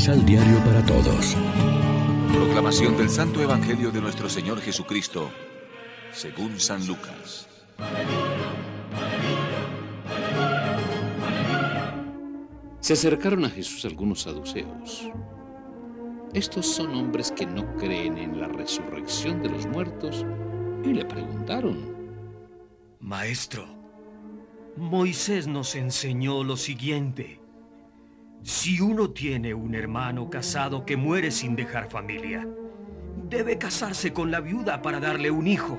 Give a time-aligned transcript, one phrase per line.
[0.00, 1.36] Misal Diario para Todos.
[2.32, 5.30] Proclamación del Santo Evangelio de nuestro Señor Jesucristo,
[6.10, 7.46] según San Lucas.
[12.80, 15.10] Se acercaron a Jesús algunos saduceos.
[16.32, 20.24] Estos son hombres que no creen en la resurrección de los muertos
[20.82, 21.76] y le preguntaron,
[23.00, 23.66] Maestro,
[24.78, 27.38] Moisés nos enseñó lo siguiente.
[28.42, 32.48] Si uno tiene un hermano casado que muere sin dejar familia,
[33.28, 35.78] debe casarse con la viuda para darle un hijo,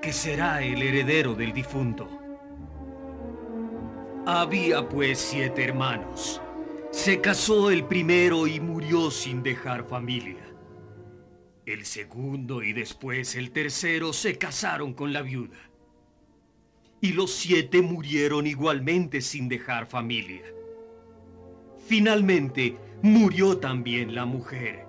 [0.00, 2.08] que será el heredero del difunto.
[4.26, 6.40] Había pues siete hermanos.
[6.92, 10.44] Se casó el primero y murió sin dejar familia.
[11.66, 15.58] El segundo y después el tercero se casaron con la viuda.
[17.00, 20.42] Y los siete murieron igualmente sin dejar familia.
[21.88, 24.84] Finalmente, murió también la mujer.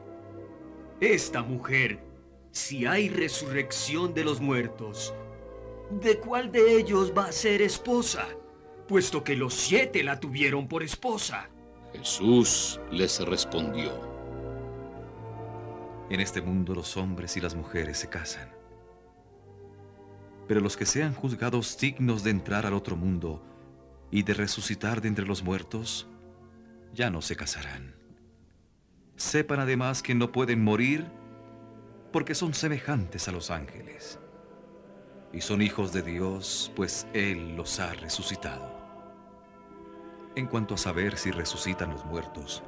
[1.00, 2.03] Esta mujer,
[2.52, 5.14] si hay resurrección de los muertos,
[6.02, 8.27] ¿de cuál de ellos va a ser esposa?
[8.86, 11.50] Puesto que los siete la tuvieron por esposa.
[11.94, 13.94] Jesús les respondió.
[16.09, 18.50] En este mundo los hombres y las mujeres se casan.
[20.50, 23.42] Pero los que sean juzgados dignos de entrar al otro mundo
[24.11, 26.09] y de resucitar de entre los muertos,
[27.00, 27.95] ya no se casarán.
[29.16, 31.08] Sepan además que no pueden morir
[32.11, 34.19] porque son semejantes a los ángeles.
[35.31, 38.77] Y son hijos de Dios, pues Él los ha resucitado.
[40.36, 42.64] En cuanto a saber si resucitan los muertos,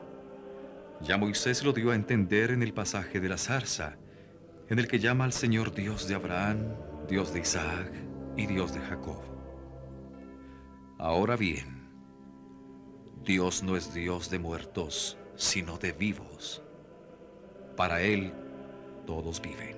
[1.02, 3.97] ya Moisés lo dio a entender en el pasaje de la zarza,
[4.69, 6.73] en el que llama al Señor Dios de Abraham,
[7.09, 7.91] Dios de Isaac
[8.37, 9.21] y Dios de Jacob.
[10.99, 11.80] Ahora bien,
[13.25, 16.61] Dios no es Dios de muertos, sino de vivos.
[17.77, 18.33] Para Él
[19.05, 19.76] todos viven.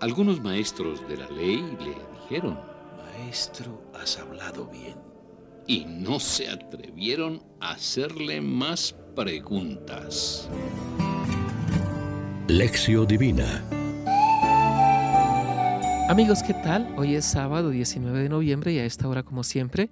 [0.00, 2.58] Algunos maestros de la ley le dijeron,
[2.96, 4.96] Maestro, has hablado bien.
[5.66, 10.48] y no se atrevieron a hacerle más preguntas.
[12.48, 13.62] Lección Divina.
[16.08, 16.92] Amigos, ¿qué tal?
[16.96, 19.90] Hoy es sábado 19 de noviembre y a esta hora, como siempre,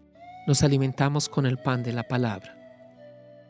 [0.48, 2.56] nos alimentamos con el pan de la palabra.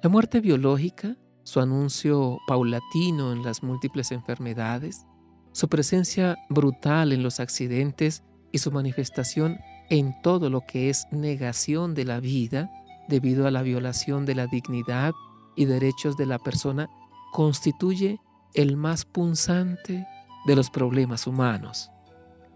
[0.02, 1.14] La muerte biológica,
[1.44, 5.06] su anuncio paulatino en las múltiples enfermedades,
[5.52, 9.60] su presencia brutal en los accidentes y su manifestación
[9.90, 12.68] en todo lo que es negación de la vida
[13.08, 15.12] debido a la violación de la dignidad
[15.54, 16.90] y derechos de la persona,
[17.32, 18.18] constituye
[18.54, 20.04] el más punzante
[20.48, 21.92] de los problemas humanos.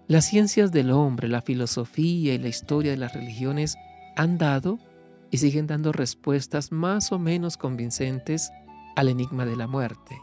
[0.08, 3.76] Las ciencias del hombre, la filosofía y la historia de las religiones
[4.16, 4.78] han dado
[5.30, 8.50] y siguen dando respuestas más o menos convincentes
[8.96, 10.20] al enigma de la muerte.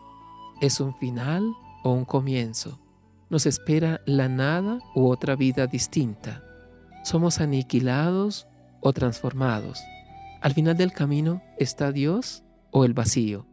[0.62, 2.80] ¿Es un final o un comienzo?
[3.30, 6.44] ¿Nos espera la nada u otra vida distinta?
[7.04, 8.48] ¿Somos aniquilados
[8.82, 9.82] o transformados?
[10.42, 13.46] ¿Al final del camino está Dios o el vacío?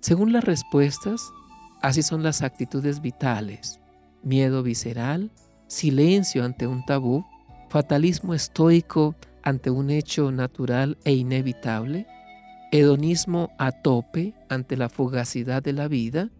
[0.00, 1.32] Según las respuestas,
[1.80, 3.80] así son las actitudes vitales,
[4.22, 5.30] miedo visceral,
[5.66, 7.24] silencio ante un tabú,
[7.70, 9.14] fatalismo estoico
[9.44, 12.06] ante un hecho natural e inevitable,
[12.72, 16.30] hedonismo a tope ante la fugacidad de la vida,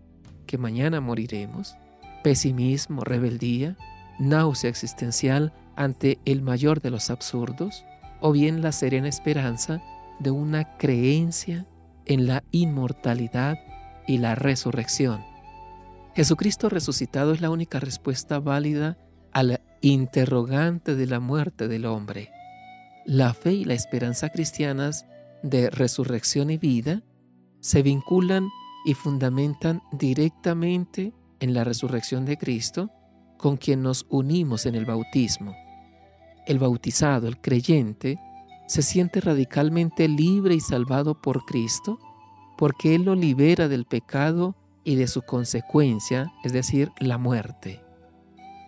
[0.46, 1.76] que mañana moriremos,
[2.22, 3.76] pesimismo, rebeldía,
[4.18, 7.84] náusea existencial ante el mayor de los absurdos,
[8.20, 9.82] o bien la serena esperanza
[10.18, 11.66] de una creencia
[12.06, 13.58] en la inmortalidad
[14.06, 15.22] y la resurrección.
[16.14, 18.96] Jesucristo resucitado es la única respuesta válida
[19.32, 22.30] a la interrogante de la muerte del hombre.
[23.06, 25.06] La fe y la esperanza cristianas
[25.42, 27.02] de resurrección y vida
[27.60, 28.48] se vinculan
[28.86, 32.90] y fundamentan directamente en la resurrección de Cristo,
[33.36, 35.54] con quien nos unimos en el bautismo.
[36.46, 38.18] El bautizado, el creyente,
[38.66, 41.98] se siente radicalmente libre y salvado por Cristo
[42.56, 47.82] porque Él lo libera del pecado y de su consecuencia, es decir, la muerte.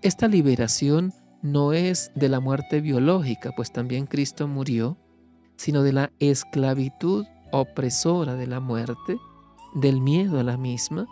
[0.02, 1.14] Esta liberación
[1.52, 4.98] no es de la muerte biológica, pues también Cristo murió,
[5.56, 9.16] sino de la esclavitud opresora de la muerte,
[9.74, 11.06] del miedo a la misma,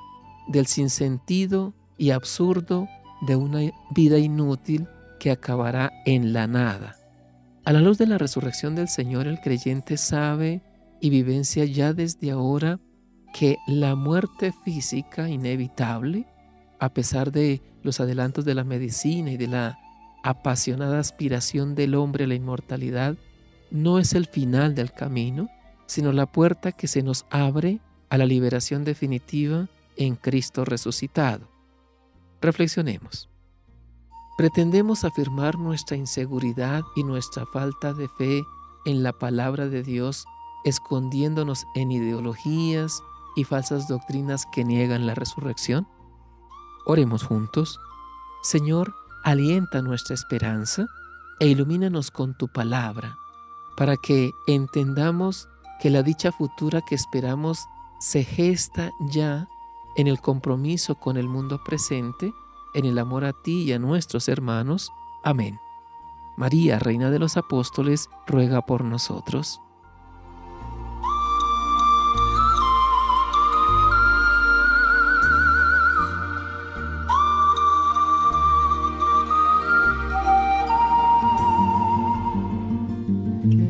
[0.49, 2.89] del sinsentido y absurdo
[3.27, 3.61] de una
[3.95, 4.89] vida inútil
[5.21, 6.97] que acabará en la nada.
[7.65, 10.63] A la luz de la resurrección del Señor, el creyente sabe
[11.01, 12.79] y vivencia ya desde ahora
[13.33, 16.27] que la muerte física inevitable,
[16.79, 19.79] a pesar de los adelantos de la medicina y de la
[20.25, 23.17] apasionada aspiración del hombre a la inmortalidad,
[23.71, 25.49] no es el final del camino,
[25.87, 31.47] sino la puerta que se nos abre a la liberación definitiva en Cristo resucitado.
[32.41, 33.29] Reflexionemos.
[34.37, 38.43] ¿Pretendemos afirmar nuestra inseguridad y nuestra falta de fe
[38.87, 40.25] en la palabra de Dios
[40.65, 43.03] escondiéndonos en ideologías
[43.37, 45.87] y falsas doctrinas que niegan la resurrección?
[46.87, 47.79] Oremos juntos.
[48.43, 48.94] Señor,
[49.25, 50.87] alienta nuestra esperanza
[51.41, 53.19] e ilumínanos con tu palabra,
[53.76, 55.49] para que entendamos
[55.81, 57.67] que la dicha futura que esperamos
[57.99, 59.49] se gesta ya
[59.97, 62.32] en el compromiso con el mundo presente,
[62.75, 64.93] en el amor a ti y a nuestros hermanos.
[65.23, 65.59] Amén.
[66.37, 69.61] María, Reina de los Apóstoles, ruega por nosotros.